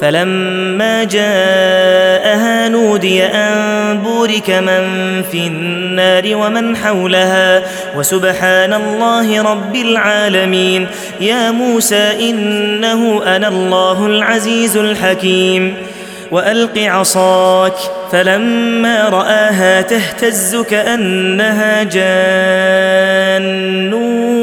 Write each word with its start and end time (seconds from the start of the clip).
فلما 0.00 1.04
جاءها 1.04 2.68
نودي 2.68 3.24
أن 3.24 3.98
بورك 3.98 4.50
من 4.50 5.22
في 5.32 5.46
النار 5.46 6.36
ومن 6.36 6.76
حولها 6.76 7.62
وسبحان 7.96 8.72
الله 8.72 9.42
رب 9.42 9.76
العالمين. 9.76 10.86
يا 11.20 11.50
موسى 11.50 12.30
إنه 12.30 13.22
أنا 13.36 13.48
الله 13.48 14.06
العزيز 14.06 14.76
الحكيم. 14.76 15.74
وألق 16.30 16.78
عصاك. 16.78 17.74
فلما 18.12 19.08
رآها 19.08 19.80
تهتز 19.80 20.56
كأنها 20.56 21.82
جان. 21.82 23.46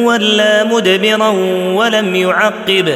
ولا 0.03 0.63
مدبرا 0.63 1.29
ولم 1.73 2.15
يعقب. 2.15 2.95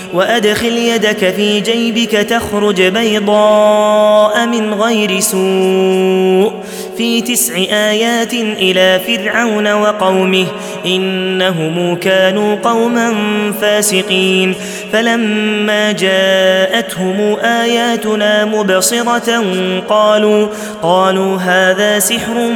وأدخل 0.13 0.77
يدك 0.77 1.33
في 1.35 1.59
جيبك 1.59 2.11
تخرج 2.11 2.81
بيضاء 2.81 4.45
من 4.45 4.73
غير 4.73 5.19
سوء. 5.19 6.53
في 6.97 7.21
تسع 7.21 7.55
آيات 7.71 8.33
إلى 8.33 8.99
فرعون 9.07 9.73
وقومه 9.73 10.45
إنهم 10.85 11.95
كانوا 11.95 12.55
قوما 12.55 13.13
فاسقين. 13.61 14.55
فلما 14.93 15.91
جاءتهم 15.91 17.35
آياتنا 17.43 18.45
مبصرة 18.45 19.43
قالوا 19.89 20.47
قالوا 20.81 21.37
هذا 21.37 21.99
سحر 21.99 22.51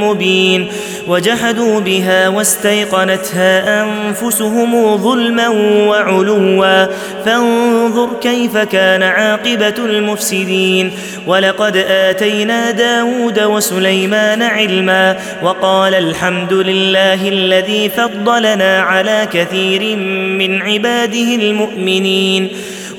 مبين. 0.00 0.68
وجحدوا 1.10 1.80
بها 1.80 2.28
واستيقنتها 2.28 3.82
أنفسهم 3.82 4.96
ظلما 4.96 5.48
وعلوا. 5.88 6.86
فانظر 7.24 8.08
كيف 8.20 8.56
كان 8.56 9.02
عاقبة 9.02 9.74
المفسدين. 9.78 10.92
ولقد 11.26 11.76
آتينا 11.76 12.70
داود 12.70 13.40
وسليمان 13.40 14.42
علما 14.42 15.16
وقال 15.42 15.94
الحمد 15.94 16.52
لله 16.52 17.28
الذي 17.28 17.88
فضلنا 17.88 18.80
على 18.80 19.28
كثير 19.32 19.96
من 20.38 20.62
عباده 20.62 21.34
المؤمنين. 21.34 22.48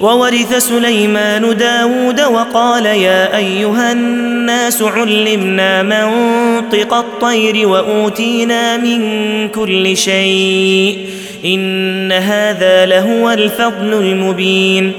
وورث 0.01 0.57
سليمان 0.57 1.57
داود 1.57 2.21
وقال 2.21 2.85
يا 2.85 3.37
أيها 3.37 3.91
الناس 3.91 4.81
علمنا 4.81 5.83
منطق 6.73 6.93
الطير 6.93 7.67
وأوتينا 7.67 8.77
من 8.77 9.01
كل 9.47 9.97
شيء. 9.97 10.97
إن 11.45 12.11
هذا 12.11 12.85
لهو 12.85 13.31
الفضل 13.31 13.93
المبين. 13.93 14.91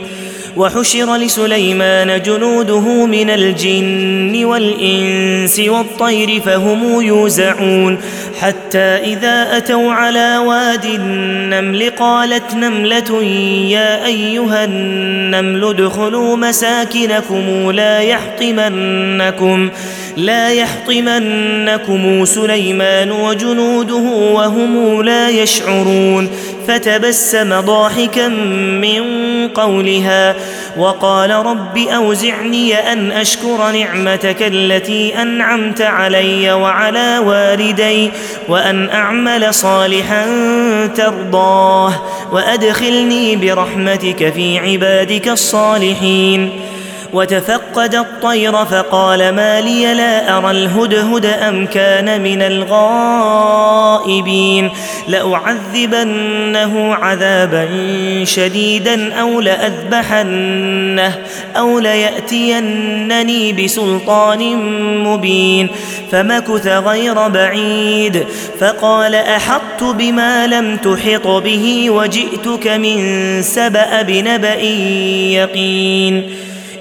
وحشر 0.56 1.16
لسليمان 1.16 2.22
جنوده 2.22 3.06
من 3.06 3.30
الجن 3.30 4.44
والإنس 4.44 5.60
والطير 5.60 6.40
فهم 6.40 7.00
يوزعون. 7.00 7.98
حتى 8.40 8.78
إذا 8.78 9.56
أتوا 9.56 9.92
على 9.92 10.38
واد 10.38 10.84
النمل 10.84 11.90
قالت 11.90 12.54
نملة 12.54 13.22
يا 13.68 14.06
أيها 14.06 14.64
النمل 14.64 15.64
ادخلوا 15.64 16.36
مساكنكم 16.36 17.70
لا 17.70 18.00
يحطمنكم. 18.00 19.70
لا 20.16 20.52
يحطمنكم 20.52 22.24
سليمان 22.24 23.10
وجنوده 23.10 24.32
وهم 24.32 25.02
لا 25.02 25.28
يشعرون 25.28 26.28
فتبسم 26.68 27.60
ضاحكا 27.60 28.28
من 28.28 29.02
قولها 29.48 30.36
وقال 30.76 31.30
رب 31.30 31.78
أوزعني 31.78 32.74
أن 32.74 33.12
أشكر 33.12 33.70
نعمتك 33.70 34.36
التي 34.40 35.22
أنعمت 35.22 35.82
علي 35.82 36.52
وعلى 36.52 37.18
والدي 37.18 38.10
وأن 38.48 38.90
أعمل 38.90 39.54
صالحا 39.54 40.26
ترضاه 40.96 41.92
وأدخلني 42.32 43.36
برحمتك 43.36 44.32
في 44.32 44.58
عبادك 44.58 45.28
الصالحين 45.28 46.50
وتفقد 47.12 47.94
الطير 47.94 48.64
فقال 48.64 49.34
ما 49.34 49.60
لي 49.60 49.94
لا 49.94 50.38
أرى 50.38 50.50
الهدهد 50.50 51.26
أم 51.26 51.66
كان 51.66 52.22
من 52.22 52.42
الغائبين 52.42 53.90
لأعذبنه 55.08 56.94
عذابا 56.94 57.68
شديدا 58.24 59.14
أو 59.14 59.40
لأذبحنه 59.40 61.18
أو 61.56 61.78
ليأتينني 61.78 63.52
بسلطان 63.52 64.56
مبين 65.04 65.68
فمكث 66.12 66.66
غير 66.66 67.28
بعيد 67.28 68.26
فقال 68.60 69.14
أحطت 69.14 69.82
بما 69.82 70.46
لم 70.46 70.76
تحط 70.76 71.26
به 71.26 71.90
وجئتك 71.90 72.66
من 72.68 72.98
سبأ 73.42 74.02
بنبأ 74.02 74.60
يقين 75.32 76.51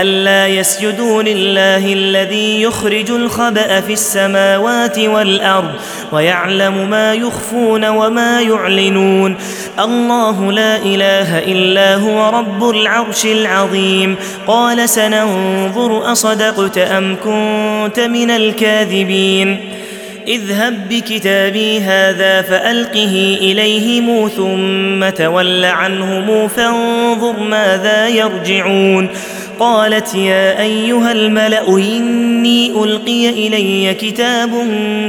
ألا 0.00 0.46
يسجدوا 0.46 1.22
لله 1.22 1.92
الذي 1.92 2.62
يخرج 2.62 3.10
الخبأ 3.10 3.80
في 3.80 3.92
السماوات 3.92 4.98
والأرض 4.98 5.72
ويعلم 6.12 6.90
ما 6.90 7.14
يخفون 7.14 7.84
وما 7.84 8.40
يعلنون. 8.40 9.36
الله 9.78 10.52
لا 10.52 10.76
إله 10.76 11.38
إلا 11.38 11.94
هو 11.94 12.30
رب 12.30 12.70
العرش 12.70 13.26
العظيم. 13.26 14.16
قال 14.46 14.88
سننظر 14.88 16.12
أصدقت 16.12 16.78
أم 16.78 17.16
كنت 17.24 18.00
من 18.00 18.30
الكاذبين. 18.30 19.60
اذهب 20.28 20.88
بكتابي 20.88 21.80
هذا 21.80 22.42
فألقه 22.42 23.38
إليهم 23.40 24.28
ثم 24.36 25.24
تول 25.24 25.64
عنهم 25.64 26.48
فانظر 26.48 27.40
ماذا 27.40 28.08
يرجعون. 28.08 29.08
قالت 29.58 30.14
يا 30.14 30.62
أيها 30.62 31.12
الملأ 31.12 31.68
إني 31.68 32.70
ألقي 32.70 33.28
إلي 33.28 33.94
كتاب 33.94 34.50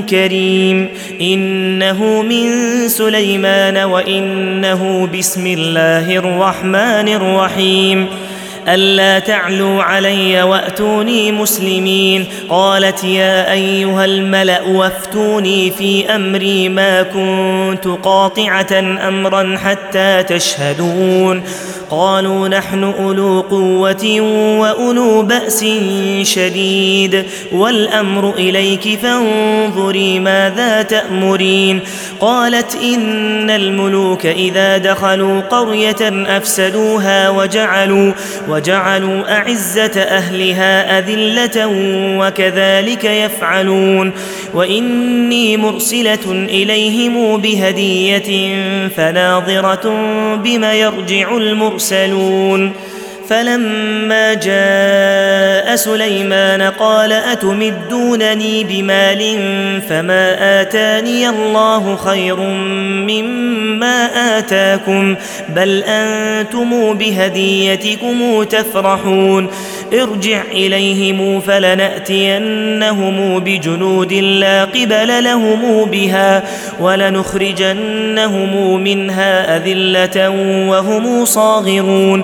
كريم 0.10 0.90
إنه 1.22 2.22
من 2.22 2.48
سليمان 2.88 3.78
وإنه 3.78 5.10
بسم 5.18 5.48
الله 5.48 6.18
الرحمن 6.18 7.08
الرحيم 7.08 8.08
ألا 8.74 9.20
تعلوا 9.20 9.84
علي 9.84 10.44
وأتوني 10.44 11.32
مسلمين. 11.32 12.26
قالت 12.50 13.04
يا 13.04 13.52
أيها 13.52 14.06
الملأ 14.06 14.62
وافتوني 14.62 15.72
في 15.72 16.16
أمري 16.16 16.70
ما 16.70 17.04
كنت 17.04 17.88
قاطعة 18.04 18.80
أمرا 19.08 19.58
حتى 19.58 20.24
تشهدون. 20.24 21.44
قالوا 21.90 22.48
نحن 22.48 22.84
أولو 22.84 23.42
قوة 23.42 24.22
وأولو 24.60 25.22
بأس 25.22 25.66
شديد. 26.24 27.26
والأمر 27.52 28.34
إليك 28.34 29.00
فانظري 29.04 30.20
ماذا 30.20 30.82
تأمرين. 30.82 31.80
قالت 32.20 32.76
إن 32.84 33.50
الملوك 33.50 34.26
إذا 34.26 34.78
دخلوا 34.78 35.42
قرية 35.42 36.28
أفسدوها 36.38 37.30
وجعلوا 37.30 38.14
وجعلوا 38.48 38.59
أعزة 39.30 40.02
أهلها 40.02 41.00
أذلة 41.00 41.68
وكذلك 42.20 43.04
يفعلون. 43.04 44.12
وإني 44.54 45.58
مرسلة 45.58 46.32
إليهم 46.32 47.38
بهدية 47.38 48.56
فناظرة 48.88 49.90
بما 50.36 50.74
يرجع 50.74 51.38
المرسلون. 51.38 52.74
فلما 53.30 54.34
جاء 54.34 55.76
سليمان 55.76 56.62
قال 56.62 57.12
أتمدونني 57.12 58.64
بمال 58.64 59.40
فما 59.90 60.62
آتاني 60.62 61.30
الله 61.30 61.96
خير 61.96 62.36
مما 63.10 64.10
آتاكم 64.38 65.16
بل 65.50 65.84
أنتم 65.88 66.94
بهديتكم 66.94 68.44
تفرحون 68.44 69.50
ارجع 69.94 70.42
إليهم 70.52 71.40
فلنأتينهم 71.40 73.40
بجنود 73.40 74.14
لا 74.14 74.66
قبل 74.66 75.24
لهم 75.24 75.86
بها 75.86 76.44
ولنخرجنهم 76.80 78.84
منها 78.84 79.58
أذلة 79.58 80.30
وهم 80.70 81.26
صاغرون 81.26 82.24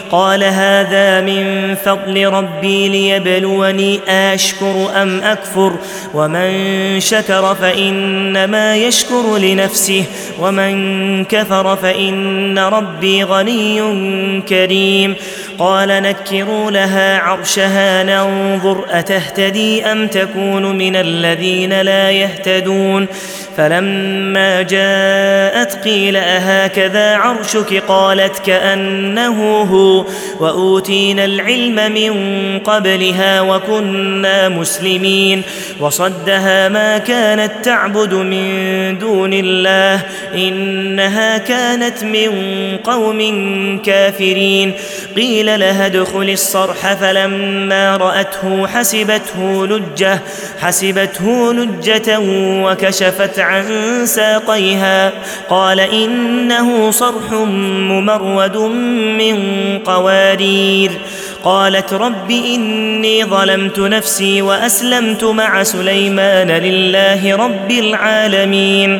قال 0.11 0.43
هذا 0.43 1.21
من 1.21 1.75
فضل 1.75 2.25
ربي 2.27 2.89
ليبلوني 2.89 3.99
أشكر 4.07 4.89
أم 5.01 5.21
أكفر 5.21 5.73
ومن 6.13 6.99
شكر 6.99 7.55
فإنما 7.55 8.77
يشكر 8.77 9.37
لنفسه 9.37 10.03
ومن 10.39 11.25
كفر 11.25 11.75
فإن 11.75 12.59
ربي 12.59 13.23
غني 13.23 13.81
كريم 14.49 15.15
قال 15.59 15.87
نكروا 15.87 16.71
لها 16.71 17.17
عرشها 17.17 18.03
ننظر 18.03 18.85
أتهتدي 18.89 19.85
أم 19.85 20.07
تكون 20.07 20.77
من 20.77 20.95
الذين 20.95 21.81
لا 21.81 22.11
يهتدون 22.11 23.07
فلما 23.57 24.61
جاءت 24.61 25.83
قيل 25.83 26.15
أهكذا 26.15 27.15
عرشك 27.15 27.83
قالت 27.87 28.39
كأنه 28.39 29.61
هو 29.61 30.05
وأوتينا 30.39 31.25
العلم 31.25 31.91
من 31.91 32.13
قبلها 32.59 33.41
وكنا 33.41 34.49
مسلمين 34.49 35.41
وصدها 35.79 36.69
ما 36.69 36.97
كانت 36.97 37.51
تعبد 37.63 38.13
من 38.13 38.97
دون 38.97 39.33
الله 39.33 40.01
إنها 40.35 41.37
كانت 41.37 42.03
من 42.03 42.31
قوم 42.83 43.21
كافرين 43.85 44.73
قيل 45.15 45.59
لها 45.59 45.85
ادخل 45.85 46.29
الصرح 46.29 46.93
فلما 46.93 47.97
رأته 47.97 48.67
حسبته 48.67 49.67
لجة 49.67 50.19
حسبته 50.61 51.53
لجة 51.53 52.19
وكشفت 52.63 53.39
عن 53.39 53.65
ساقيها. 54.05 55.11
قال 55.49 55.79
إنه 55.79 56.91
صرح 56.91 57.31
ممرد 57.31 58.57
من 59.17 59.37
قوارير. 59.79 60.91
قالت 61.43 61.93
رب 61.93 62.31
إني 62.31 63.25
ظلمت 63.25 63.79
نفسي 63.79 64.41
وأسلمت 64.41 65.23
مع 65.23 65.63
سليمان 65.63 66.51
لله 66.51 67.35
رب 67.35 67.71
العالمين. 67.71 68.99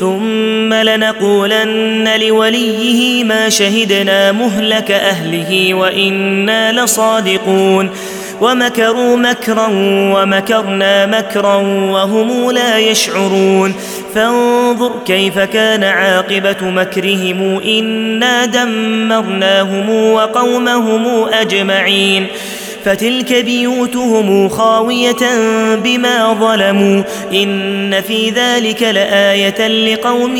ثم 0.00 0.74
لنقولن 0.74 2.08
لوليه 2.20 3.24
ما 3.24 3.48
شهدنا 3.48 4.32
مهلك 4.32 4.90
أهله 4.90 5.74
وإنا 5.74 6.84
لصادقون. 6.84 7.90
ومكروا 8.40 9.16
مكرا 9.16 9.66
ومكرنا 10.14 11.06
مكرا 11.06 11.56
وهم 11.92 12.50
لا 12.50 12.78
يشعرون. 12.78 13.74
فانظر 14.14 14.92
كيف 15.06 15.38
كان 15.38 15.84
عاقبة 15.84 16.70
مكرهم. 16.70 17.60
إنا 17.64 18.44
دمرناهم 18.44 19.90
وقومهم 19.90 21.28
أجمعين. 21.32 22.26
فتلك 22.84 23.32
بيوتهم 23.44 24.48
خاوية 24.48 25.16
بما 25.84 26.32
ظلموا 26.32 27.02
إن 27.32 28.00
في 28.00 28.30
ذلك 28.30 28.82
لآية 28.82 29.68
لقوم 29.68 30.36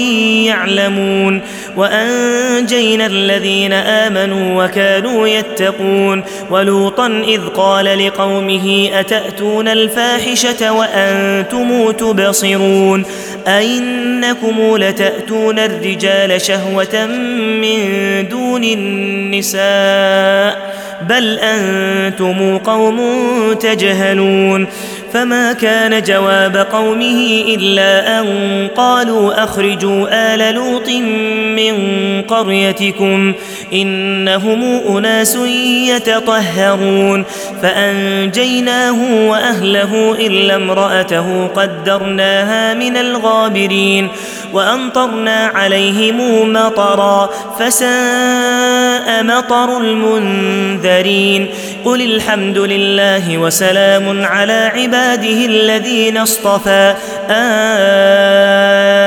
يعلمون 0.46 1.40
وأنجينا 1.76 3.06
الذين 3.06 3.72
آمنوا 3.72 4.64
وكانوا 4.64 5.28
يتقون 5.28 6.24
ولوطا 6.50 7.06
إذ 7.06 7.40
قال 7.46 8.06
لقومه 8.06 8.90
أتأتون 8.92 9.68
الفاحشة 9.68 10.72
وأنتم 10.72 11.90
تبصرون 11.90 13.04
أئنكم 13.46 14.76
لتأتون 14.76 15.58
الرجال 15.58 16.40
شهوة 16.40 17.06
من 17.60 17.78
دون 18.28 18.64
النساء 18.64 19.60
بل 21.08 21.38
أنتم 21.38 22.58
قوم 22.58 23.00
تجهلون 23.60 24.66
فما 25.12 25.52
كان 25.52 26.02
جواب 26.02 26.56
قومه 26.56 27.44
إلا 27.48 28.20
أن 28.20 28.26
قالوا 28.76 29.44
أخرجوا 29.44 30.34
آل 30.34 30.54
لوط 30.54 30.88
من 31.60 32.22
قريتكم 32.22 33.32
إنهم 33.72 34.62
أناس 34.96 35.36
يتطهرون 35.86 37.24
فأنجيناه 37.62 39.28
وأهله 39.28 40.16
إلا 40.18 40.56
امرأته 40.56 41.46
قدرناها 41.46 42.74
من 42.74 42.96
الغابرين 42.96 44.08
وأمطرنا 44.52 45.46
عليهم 45.46 46.52
مطرا 46.52 47.30
فساء 47.58 49.22
مطر 49.24 49.78
المنذرين 49.78 51.48
قل 51.84 52.02
الحمد 52.02 52.58
لله 52.58 53.38
وسلام 53.38 54.24
على 54.24 54.72
عباده 54.74 55.46
الذين 55.46 56.16
اصطفى 56.16 56.94
آه 57.30 58.99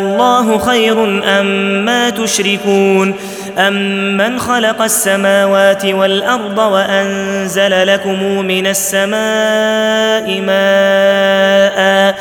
الله 0.00 0.58
خير 0.58 1.22
أم 1.40 1.46
ما 1.84 2.10
تشركون 2.10 3.14
أمن 3.58 4.38
خلق 4.38 4.82
السماوات 4.82 5.84
والأرض 5.84 6.58
وأنزل 6.58 7.86
لكم 7.86 8.22
من 8.46 8.66
السماء 8.66 10.40
ماء 10.40 12.14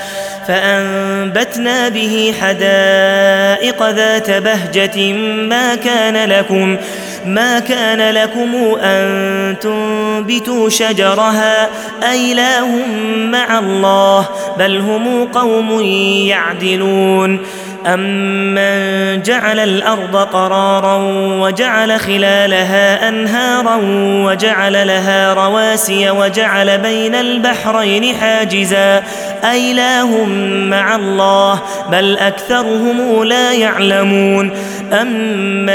فأنبتنا 0.47 1.89
به 1.89 2.33
حدائق 2.41 3.89
ذات 3.89 4.31
بهجة 4.31 5.13
ما 5.47 5.75
كان 5.75 6.29
لكم 6.29 6.77
ما 7.25 7.59
كان 7.59 8.13
لكم 8.13 8.55
أن 8.81 9.55
تنبتوا 9.61 10.69
شجرها 10.69 11.69
أإله 12.03 12.67
مع 13.15 13.59
الله 13.59 14.29
بل 14.59 14.77
هم 14.77 15.25
قوم 15.25 15.81
يعدلون. 16.27 17.39
أمن 17.85 19.21
جعل 19.21 19.59
الأرض 19.59 20.15
قرارا 20.15 20.97
وجعل 21.41 21.99
خلالها 21.99 23.09
أنهارا 23.09 23.79
وجعل 24.25 24.87
لها 24.87 25.33
رواسي 25.33 26.09
وجعل 26.09 26.77
بين 26.77 27.15
البحرين 27.15 28.15
حاجزا 28.15 29.03
أإله 29.43 30.25
مع 30.69 30.95
الله 30.95 31.61
بل 31.91 32.17
أكثرهم 32.17 33.23
لا 33.23 33.51
يعلمون. 33.51 34.51
أمن 34.91 35.69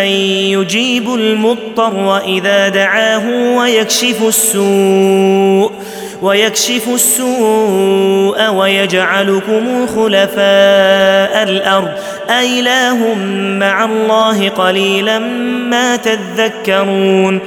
يجيب 0.54 1.14
المضطر 1.14 2.18
إذا 2.18 2.68
دعاه 2.68 3.56
ويكشف 3.56 4.22
السوء 4.22 5.72
ويكشف 6.22 6.88
السوء 6.88 8.48
ويجعلكم 8.50 9.86
خلفاء 9.86 11.42
الأرض 11.42 11.90
أإله 12.30 13.14
مع 13.58 13.84
الله 13.84 14.48
قليلا 14.48 15.18
ما 15.68 15.96
تذكرون 15.96 17.40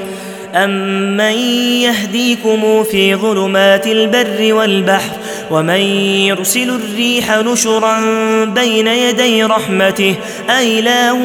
أمن 0.56 1.34
يهديكم 1.82 2.84
في 2.84 3.15
ظلمات 3.15 3.88
البر 3.88 4.53
والبحر 4.53 5.12
ومن 5.50 5.82
يرسل 6.30 6.70
الريح 6.70 7.38
نشرا 7.38 8.00
بين 8.46 8.88
يدي 8.88 9.44
رحمته 9.44 10.16
أإله 10.50 11.18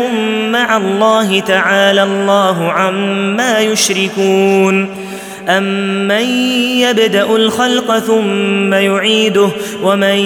مع 0.51 0.77
الله 0.77 1.41
تعالى 1.41 2.03
الله 2.03 2.73
عما 2.73 3.61
يشركون. 3.61 4.89
أمن 5.49 6.25
يبدأ 6.81 7.37
الخلق 7.37 7.99
ثم 7.99 8.75
يعيده 8.75 9.49
ومن 9.83 10.17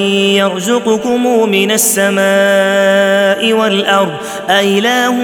يرزقكم 0.40 1.50
من 1.50 1.70
السماء 1.70 3.52
والأرض 3.52 4.12
أإله 4.50 5.14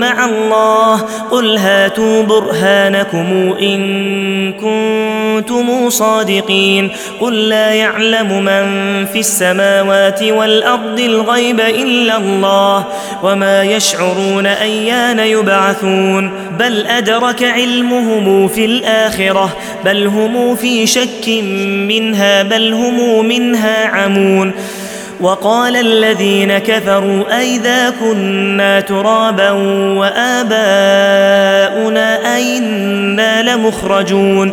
مع 0.00 0.24
الله 0.24 0.96
قل 1.30 1.56
هاتوا 1.56 2.22
برهانكم 2.22 3.54
إن 3.60 4.52
كنتم 4.52 5.90
صادقين 5.90 6.90
قل 7.20 7.48
لا 7.48 7.74
يعلم 7.74 8.44
من 8.44 8.64
في 9.06 9.20
السماوات 9.20 10.22
والأرض 10.22 11.00
الغيب 11.00 11.60
إلا 11.60 12.16
الله 12.16 12.84
وما 13.22 13.62
يشعرون 13.62 14.46
أيان 14.46 15.18
يبعثون 15.18 16.30
بل 16.58 16.86
أدرك 16.86 17.42
علمهم 17.42 18.48
في 18.48 18.64
الآخرة 18.64 19.33
الآخرة 19.34 19.56
بل 19.84 20.06
هم 20.06 20.56
في 20.56 20.86
شك 20.86 21.28
منها 21.88 22.42
بل 22.42 22.72
هم 22.72 23.26
منها 23.26 23.86
عمون. 23.86 24.52
وقال 25.20 25.76
الذين 25.76 26.58
كفروا 26.58 27.38
أئذا 27.40 27.90
كنا 27.90 28.80
ترابا 28.80 29.50
وآباؤنا 30.00 30.76
أئنا 32.36 33.54
لمخرجون. 33.54 34.52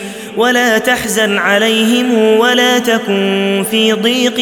ولا 0.37 0.77
تحزن 0.77 1.37
عليهم 1.37 2.13
ولا 2.39 2.79
تكن 2.79 3.65
في 3.71 3.93
ضيق 3.93 4.39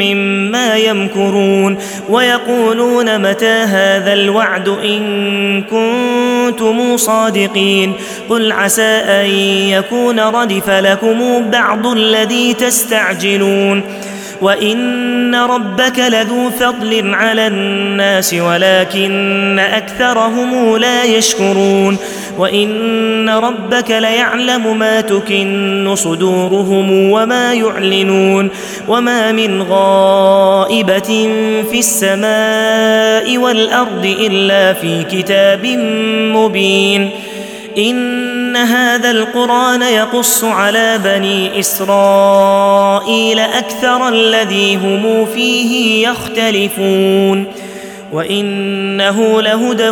مما 0.00 0.76
يمكرون 0.76 1.78
ويقولون 2.08 3.30
متى 3.30 3.46
هذا 3.46 4.12
الوعد 4.12 4.68
إن 4.68 5.62
كنتم 5.62 6.96
صادقين 6.96 7.92
قل 8.28 8.52
عسى 8.52 9.02
أن 9.04 9.26
يكون 9.70 10.20
ردف 10.20 10.70
لكم 10.70 11.50
بعض 11.50 11.86
الذي 11.86 12.54
تستعجلون 12.54 13.82
وإن 14.40 15.34
ربك 15.34 15.98
لذو 15.98 16.50
فضل 16.50 17.14
على 17.14 17.46
الناس 17.46 18.34
ولكن 18.34 19.58
أكثرهم 19.58 20.76
لا 20.76 21.04
يشكرون 21.04 21.96
وان 22.38 23.28
ربك 23.28 23.90
ليعلم 23.90 24.78
ما 24.78 25.00
تكن 25.00 25.92
صدورهم 25.94 27.10
وما 27.10 27.54
يعلنون 27.54 28.50
وما 28.88 29.32
من 29.32 29.62
غائبه 29.62 31.28
في 31.70 31.78
السماء 31.78 33.38
والارض 33.38 34.16
الا 34.20 34.72
في 34.72 35.04
كتاب 35.04 35.66
مبين 36.36 37.10
ان 37.78 38.56
هذا 38.56 39.10
القران 39.10 39.82
يقص 39.82 40.44
على 40.44 41.00
بني 41.04 41.60
اسرائيل 41.60 43.38
أكثر 43.38 44.08
الذي 44.08 44.76
هم 44.76 45.26
فيه 45.34 46.08
يختلفون 46.08 47.46
وإنه 48.12 49.42
لهدى 49.42 49.90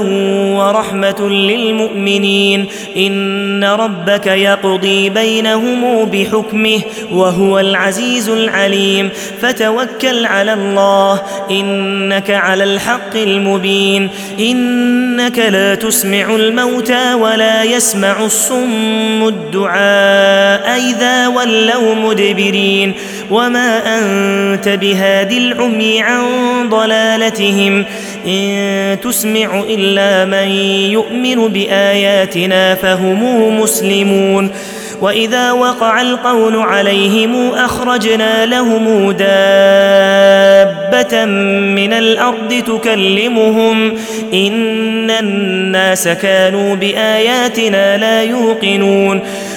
ورحمة 0.57 1.29
للمؤمنين. 1.29 2.67
إن 2.97 3.65
ربك 3.65 4.27
يقضي 4.27 5.11
بينهم 5.11 6.05
بحكمه 6.05 6.81
وهو 7.13 7.59
العزيز 7.59 8.29
العليم. 8.29 9.11
فتوكل 9.41 10.27
على 10.27 10.53
الله 10.53 11.23
إنك 11.51 12.31
على 12.31 12.65
الحق 12.65 13.17
المبين. 13.17 14.09
إنك 14.41 15.39
لا 15.39 15.75
تسمع 15.75 16.35
الموتى 16.35 17.15
ولا 17.15 17.63
يسمع 17.63 18.25
الصم 18.25 19.29
الدعاء 19.29 20.81
إذا 20.91 21.29
ولوا 21.29 21.95
مدبرين. 21.95 22.95
وما 23.31 23.99
انت 23.99 24.69
بهاد 24.69 25.33
العمي 25.33 26.03
عن 26.03 26.25
ضلالتهم 26.69 27.85
إن 28.27 28.97
تسمع 29.03 29.63
إلا 29.69 30.25
من 30.25 30.49
يؤمن 30.91 31.49
بآياتنا 31.49 32.75
فهم 32.75 33.61
مسلمون 33.61 34.51
وإذا 35.01 35.53
وقع 35.53 36.01
القول 36.01 36.57
عليهم 36.57 37.51
أخرجنا 37.55 38.47
لهم 38.47 39.11
دابة 39.11 39.35
من 41.75 41.93
الأرض 41.93 42.63
تكلمهم 42.67 43.95
إن 44.35 45.11
الناس 45.11 46.09
كانوا 46.09 46.75
بآياتنا 46.75 47.97
لا 47.97 48.23
يوقنون 48.23 49.21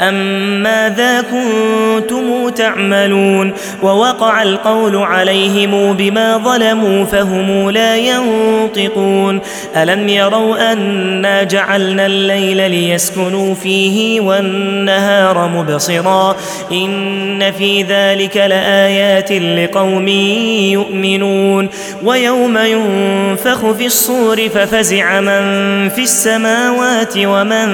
أم 0.00 0.14
ماذا 0.62 1.22
كنتم 1.22 2.48
تعملون 2.48 3.52
ووقع 3.82 4.42
القول 4.42 4.96
عليهم 4.96 5.92
بما 5.92 6.38
ظلموا 6.38 7.04
فهم 7.04 7.70
لا 7.70 7.96
ينطقون 7.96 9.40
ألم 9.76 10.08
يروا 10.08 10.72
أنا 10.72 11.42
جعلنا 11.42 12.06
الليل 12.06 12.70
ليسكنوا 12.70 13.54
فيه 13.54 14.20
والنهار 14.20 15.48
مبصرا 15.48 16.36
إن 16.72 17.52
في 17.52 17.82
ذلك 17.82 18.36
لآيات 18.36 19.32
لقوم 19.32 20.08
يؤمنون 20.08 21.68
ويوم 22.04 22.58
ينفخ 22.58 23.70
في 23.72 23.86
الصور 23.86 24.48
ففزع 24.48 25.20
من 25.20 25.88
في 25.88 26.02
السماوات 26.02 27.14
ومن 27.16 27.68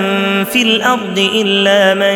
في 0.45 0.63
الأرض 0.63 1.31
إلا 1.35 1.95
من 1.95 2.16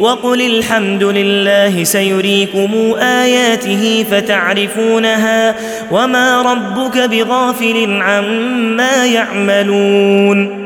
وقل 0.00 0.40
الحمد 0.40 1.04
لله 1.04 1.84
سيريكم 1.84 2.94
آياته 3.00 4.04
فتعرفونها 4.10 5.54
وما 5.90 6.42
ربك 6.42 6.98
بغافل 6.98 8.02
عما 8.02 9.06
يعملون 9.06 10.59